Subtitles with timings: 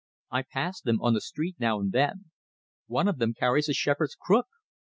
[0.31, 2.31] I pass them on the street now and then
[2.87, 4.47] one of them carries a shepherd's crook!